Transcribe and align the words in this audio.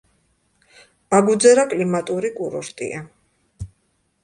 აგუძერა 1.17 1.67
კლიმატური 1.75 2.33
კურორტია. 2.41 3.05